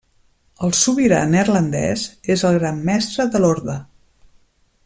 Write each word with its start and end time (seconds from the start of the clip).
El 0.67 0.71
Sobirà 0.77 1.19
Neerlandès 1.33 2.07
és 2.37 2.47
el 2.51 2.57
Gran 2.63 2.83
Mestre 2.91 3.31
de 3.37 3.43
l'Orde. 3.45 3.81